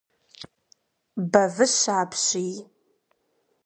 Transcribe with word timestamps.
Бэвыщэ 1.31 1.91
апщий! 2.01 2.55